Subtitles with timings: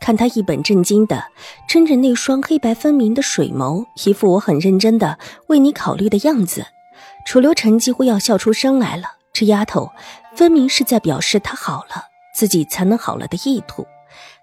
[0.00, 1.24] 看他一本正经的
[1.66, 6.66] 睁着那双黑白分明的水眸，一副我很认真的为你考虑的样子，
[7.26, 9.04] 楚留臣几乎要笑出声来了。
[9.32, 9.90] 这丫头
[10.36, 13.86] 分明是在表示她好了，自己才能好了的意图。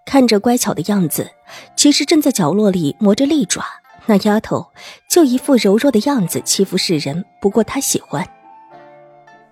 [0.04, 1.30] 看着乖巧的样子，
[1.76, 3.64] 其实正在角落里磨着利爪。
[4.08, 4.72] 那丫头
[5.08, 7.24] 就一副柔弱的样子，欺负世人。
[7.40, 8.28] 不过他喜欢。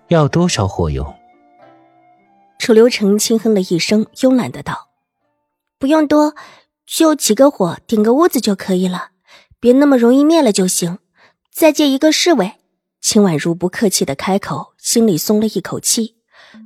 [0.08, 1.14] 要多少火油？
[2.58, 4.89] 楚留臣轻哼了一声，慵懒的道。
[5.80, 6.34] 不用多，
[6.86, 9.12] 就起个火，顶个屋子就可以了，
[9.58, 10.98] 别那么容易灭了就行。
[11.50, 12.52] 再借一个侍卫。
[13.00, 16.16] 秦婉如不客气的开口，心里松了一口气。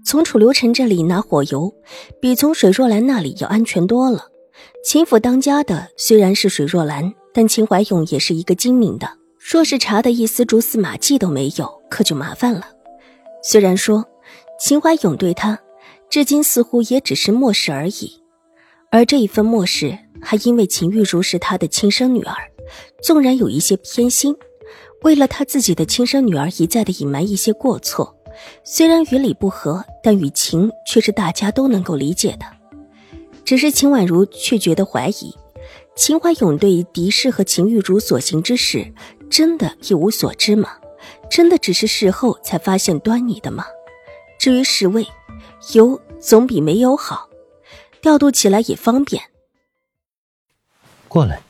[0.05, 1.73] 从楚留臣这里拿火油，
[2.21, 4.27] 比从水若兰那里要安全多了。
[4.85, 12.67] 秦府当家的虽然是水若兰，但秦怀勇也是一个精明的，若是查的一丝蛛丝马迹都没有，可就麻烦了。
[13.45, 14.05] 虽然说
[14.59, 15.57] 秦怀勇对他，
[16.11, 18.24] 至今似乎也只是漠视而已。
[18.95, 22.37] 而这一份漠视，还因为秦玉茹是他的亲生女儿，
[23.03, 24.33] 纵然有一些偏心，
[25.03, 28.15] 为了他自己的亲生女儿一再的隐瞒一些过错，
[28.63, 32.47] 虽然与理不合，但与情却是大家都能够理解的。
[33.45, 35.35] 只是秦婉如却觉得怀疑，
[35.97, 38.95] 秦怀勇对狄氏和秦玉茹所行之事，
[39.29, 40.71] 真的一无所知吗？
[41.29, 43.67] 真的只是事后才发现端倪的吗？
[44.39, 45.05] 至于侍卫，
[45.73, 47.29] 有总比没有好。
[48.05, 49.23] 调度起来也方便。
[51.09, 51.41] 过来。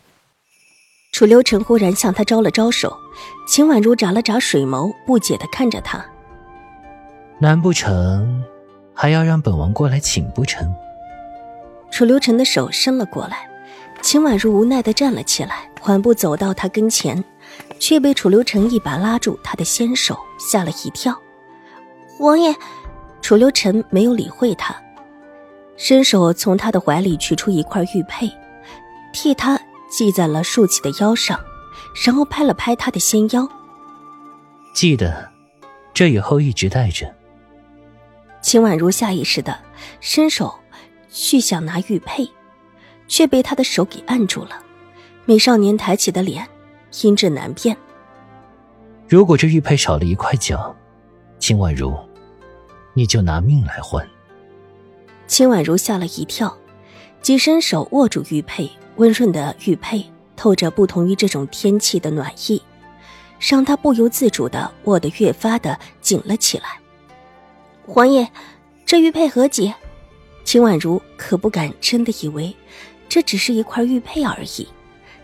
[1.11, 2.97] 楚留臣忽然向他招了招手，
[3.45, 6.05] 秦婉如眨了眨水眸，不解的看着他。
[7.41, 8.45] 难不成
[8.95, 10.73] 还要让本王过来请不成？
[11.91, 13.51] 楚留臣的手伸了过来，
[14.01, 17.25] 秦婉如无奈的站了起来，缓步走到他跟前，
[17.81, 21.21] 却被楚留臣一把拉住他的纤手，吓了一跳。
[22.21, 22.55] 王爷，
[23.21, 24.84] 楚留臣没有理会他。
[25.77, 28.31] 伸手从他的怀里取出一块玉佩，
[29.13, 31.39] 替他系在了竖起的腰上，
[32.05, 33.49] 然后拍了拍他的纤腰。
[34.75, 35.29] 记得，
[35.93, 37.13] 这以后一直带着。
[38.41, 39.59] 秦婉如下意识的
[40.01, 40.55] 伸手
[41.11, 42.31] 去想拿玉佩，
[43.09, 44.63] 却被他的手给按住了。
[45.25, 46.47] 美少年抬起的脸，
[47.03, 47.77] 阴鸷难辨。
[49.09, 50.75] 如果这玉佩少了一块角，
[51.39, 51.95] 秦婉如，
[52.93, 54.07] 你就拿命来换。
[55.27, 56.57] 秦婉如吓了一跳，
[57.23, 60.05] 即伸手握住玉佩，温润的玉佩
[60.37, 62.63] 透着不同于这种天气的暖意，
[63.41, 66.65] 让她不由自主的握得越发的紧了起来。
[67.87, 68.29] 皇爷，
[68.85, 69.75] 这玉佩何解？
[70.45, 72.55] 秦婉如可不敢真的以为
[73.09, 74.69] 这只是一块玉佩而已，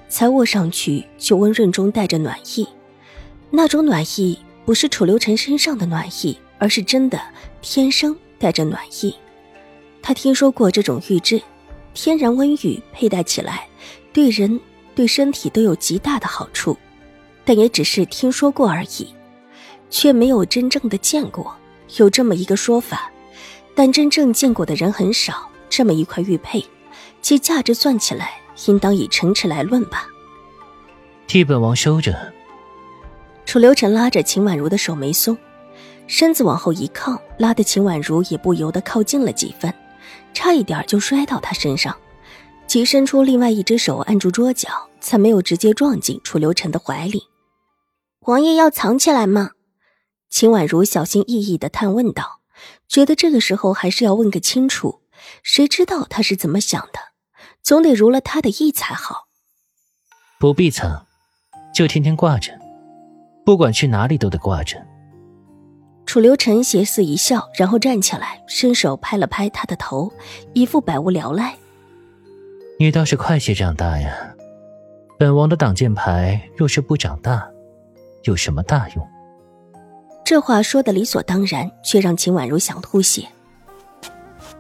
[0.09, 2.67] 才握上去就温润中带着暖意，
[3.51, 7.21] 那种暖意不是楚留臣身上的暖意，而是真的
[7.61, 9.15] 天生带着暖意。
[10.11, 11.41] 他听说过这种玉质，
[11.95, 13.69] 天然温玉，佩戴起来
[14.13, 14.59] 对人
[14.93, 16.77] 对身体都有极大的好处，
[17.45, 19.15] 但也只是听说过而已，
[19.89, 21.55] 却没有真正的见过。
[21.99, 23.09] 有这么一个说法，
[23.73, 25.49] 但真正见过的人很少。
[25.69, 26.61] 这么一块玉佩，
[27.23, 28.33] 其价值算起来，
[28.67, 30.09] 应当以城池来论吧。
[31.29, 32.19] 替本王收着。
[33.47, 35.39] 楚留臣拉着秦婉如的手没松，
[36.09, 39.73] 身子往后一靠，拉得秦婉如也不由得靠近了几分。
[40.33, 41.97] 差一点就摔到他身上，
[42.67, 44.69] 即伸出另外一只手按住桌角，
[45.01, 47.25] 才没有直接撞进楚留臣的怀里。
[48.21, 49.51] 王爷要藏起来吗？
[50.29, 52.41] 秦婉如小心翼翼的探问道，
[52.89, 55.03] 觉得这个时候还是要问个清楚，
[55.43, 57.01] 谁知道他是怎么想的，
[57.63, 59.27] 总得如了他的意才好。
[60.39, 61.07] 不必藏，
[61.75, 62.53] 就天天挂着，
[63.45, 64.77] 不管去哪里都得挂着。
[66.11, 70.13] 楚留臣斜肆一笑，然后站起来，伸手拍了拍他的头，
[70.55, 71.55] 一副百无聊赖。
[72.81, 74.13] 你倒是快些长大呀！
[75.17, 77.49] 本王的挡箭牌若是不长大，
[78.25, 79.09] 有什么大用？
[80.25, 83.29] 这话说的理所当然，却让秦婉如想吐血。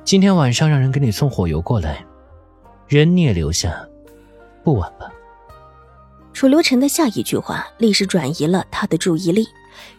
[0.05, 2.06] 今天晚上让人给你送火油过来，
[2.87, 3.85] 人你也留下，
[4.62, 5.11] 不晚吧？
[6.32, 9.49] 楚留臣的下一句话，立时转移了他的注意力。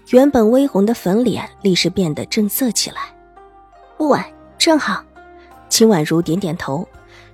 [0.09, 3.01] 原本微红的粉脸立时变得正色起来。
[3.97, 4.25] 不晚，
[4.57, 5.03] 正好。
[5.69, 6.87] 秦婉如点点头，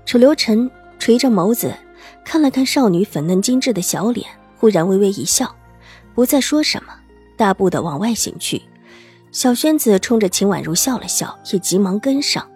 [0.06, 1.74] 楚留臣垂着眸子，
[2.24, 4.28] 看了看少女粉嫩精致的小脸，
[4.58, 5.56] 忽然微微一笑，
[6.14, 6.94] 不再说什么，
[7.36, 8.62] 大步的往外行去。
[9.32, 12.48] 小轩子冲着秦婉如笑了笑，也急忙跟上。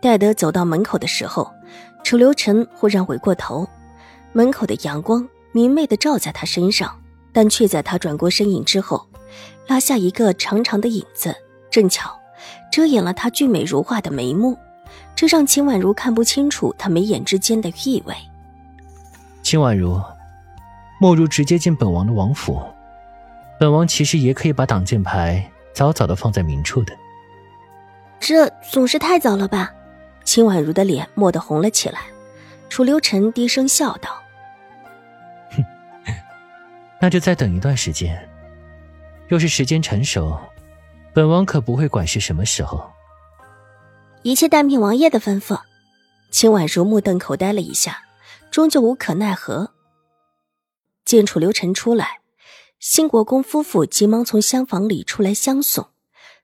[0.00, 1.50] 待得走到门口的时候，
[2.04, 3.68] 楚留臣忽然回过头，
[4.32, 7.00] 门口的阳光明媚的照在他身上，
[7.36, 9.06] 但却在他转过身影之后，
[9.66, 11.36] 拉下一个长长的影子，
[11.70, 12.18] 正巧
[12.72, 14.56] 遮掩了他俊美如画的眉目，
[15.14, 18.14] 这让秦婉如看不清楚他眉眼之间的意味。
[19.42, 20.00] 秦婉如，
[20.98, 22.58] 莫如直接进本王的王府，
[23.60, 26.96] 本王其实也可以把挡箭牌早早的放在明处的。
[28.18, 29.74] 这总是太早了吧？
[30.24, 32.00] 秦婉如的脸蓦地红了起来，
[32.70, 34.25] 楚留臣低声笑道：“哼，
[37.00, 38.16] 那就再等一段时间。
[39.28, 40.38] 若是时间成熟，
[41.14, 42.90] 本王可不会管是什么时候。”
[44.22, 45.60] 一切但凭王爷的吩咐。
[46.30, 48.02] 秦婉如目瞪口呆了一下，
[48.50, 49.72] 终究无可奈何。
[51.04, 52.20] 见楚留臣出来，
[52.80, 55.90] 新国公夫妇急忙从厢房里出来相送。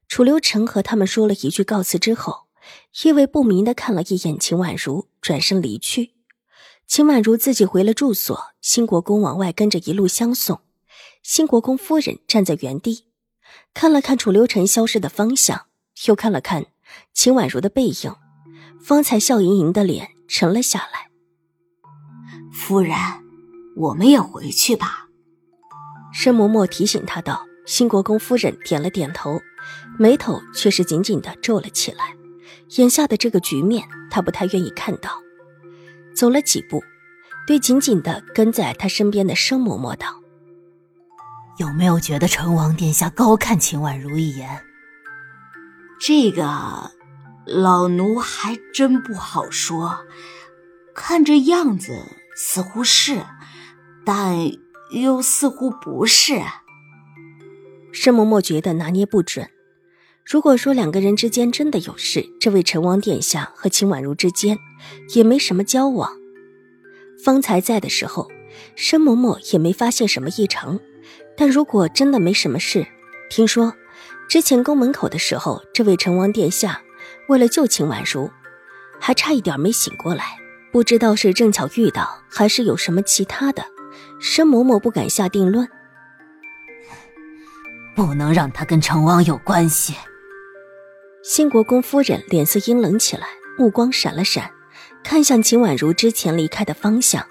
[0.07, 2.47] 楚留臣和他们说了一句告辞之后。
[3.03, 6.13] 意味不明的看了一眼秦婉如，转身离去。
[6.95, 10.61] 秦婉如自己回了住所，新国公往外跟着一路相送。
[11.23, 13.07] 新国公夫人站在原地，
[13.73, 15.69] 看了看楚留臣消失的方向，
[16.07, 16.67] 又看了看
[17.15, 18.15] 秦婉如的背影，
[18.79, 21.09] 方才笑盈盈的脸沉了下来。
[22.53, 22.95] 夫人，
[23.75, 25.07] 我们也回去吧。
[26.13, 27.47] 申嬷嬷提醒他道。
[27.65, 29.41] 新国公夫人点了点头，
[29.99, 32.15] 眉头却是紧紧的皱了起来。
[32.77, 35.23] 眼下的这个局面，他不太愿意看到。
[36.15, 36.83] 走了几步，
[37.47, 40.21] 对紧紧的跟在他身边的生嬷嬷道
[41.59, 44.63] ：“有没有觉得成王殿下高看秦婉如一眼？
[46.01, 46.91] 这个，
[47.47, 50.05] 老奴还真不好说。
[50.95, 52.03] 看这样子，
[52.37, 53.25] 似乎是，
[54.05, 54.37] 但
[54.91, 56.43] 又似乎不是。”
[57.93, 59.49] 申嬷嬷觉得拿捏不准。
[60.25, 64.57] 如果说两个人之间真的有事，这位成王殿下和秦婉如之间
[65.15, 66.11] 也没什么交往。
[67.25, 68.29] 方才在的时候，
[68.77, 70.79] 申嬷嬷也没发现什么异常。
[71.37, 72.87] 但如果真的没什么事，
[73.31, 73.75] 听说
[74.29, 76.81] 之前宫门口的时候，这位成王殿下
[77.29, 78.31] 为了救秦婉如，
[79.01, 80.37] 还差一点没醒过来。
[80.71, 83.65] 不知道是正巧遇到，还是有什么其他的，
[84.21, 85.69] 申嬷嬷不敢下定论。
[87.95, 89.95] 不能让他跟成王有关系。
[91.23, 94.51] 新国公夫人脸色阴冷起来，目光闪了闪，
[95.05, 97.25] 看向秦婉如之前离开的方向。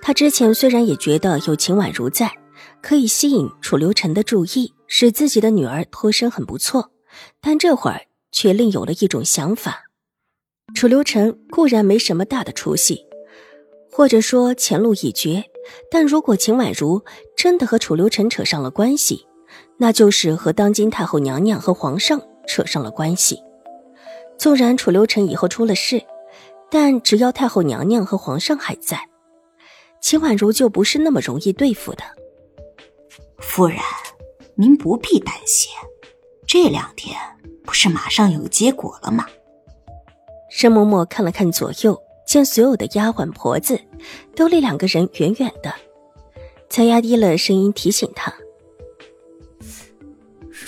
[0.00, 2.32] 她之前虽然也觉得有秦婉如在，
[2.80, 6.90] 可以吸引楚留臣的注意，使自己的女儿脱身很不错，
[7.42, 8.00] 但这会儿
[8.32, 9.82] 却另有了一种想法。
[10.74, 13.04] 楚留臣固然没什么大的出息，
[13.92, 15.44] 或者说前路已绝，
[15.90, 17.04] 但如果秦婉如
[17.36, 19.26] 真的和楚留臣扯上了关系，
[19.76, 22.18] 那就是和当今太后娘娘和皇上。
[22.46, 23.42] 扯上了关系，
[24.38, 26.02] 纵然楚留臣以后出了事，
[26.70, 29.08] 但只要太后娘娘和皇上还在，
[30.00, 32.04] 秦婉如就不是那么容易对付的。
[33.38, 33.78] 夫人，
[34.54, 35.70] 您不必担心，
[36.46, 37.18] 这两天
[37.64, 39.26] 不是马上有结果了吗？
[40.48, 43.78] 申嬷嬷看了看左右，见所有的丫鬟婆子
[44.34, 45.74] 都离两个人远远的，
[46.70, 48.32] 才压低了声音提醒他。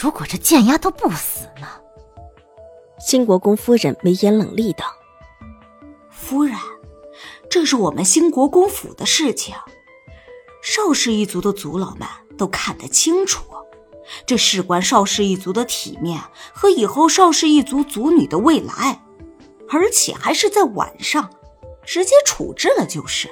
[0.01, 1.67] 如果这贱丫头不死呢？
[3.01, 4.85] 兴国公夫人眉眼冷厉道
[6.09, 6.57] ：“夫人，
[7.51, 9.57] 这是我们兴国公府的事情，
[10.63, 13.43] 邵氏一族的族老们都看得清楚，
[14.25, 19.03] 这事关邵氏一族的体面和以后邵氏一族族女的未来，
[19.69, 21.29] 而且还是在晚上，
[21.85, 23.29] 直接处置了就是。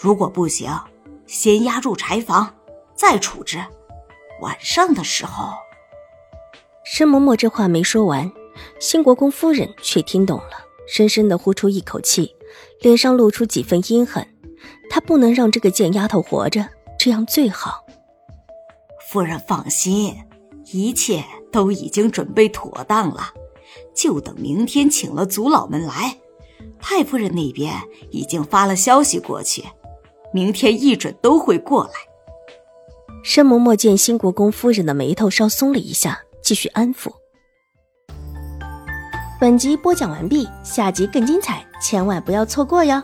[0.00, 0.70] 如果不行，
[1.26, 2.54] 先押入柴房，
[2.94, 3.62] 再处置。
[4.40, 5.52] 晚上的时候。”
[6.88, 8.30] 申嬷嬷这话没说完，
[8.78, 10.52] 新国公夫人却听懂了，
[10.86, 12.32] 深深的呼出一口气，
[12.80, 14.24] 脸上露出几分阴狠。
[14.88, 16.64] 她不能让这个贱丫头活着，
[16.96, 17.84] 这样最好。
[19.08, 20.14] 夫人放心，
[20.66, 23.34] 一切都已经准备妥当了，
[23.92, 26.16] 就等明天请了族老们来。
[26.78, 27.74] 太夫人那边
[28.10, 29.64] 已经发了消息过去，
[30.32, 31.90] 明天一准都会过来。
[33.24, 36.22] 申嬷嬷见新国公夫人的眉头稍松了一下。
[36.46, 37.10] 继续安抚。
[39.40, 43.02] 本集播讲完毕，下集更精彩，千万不要错过哟。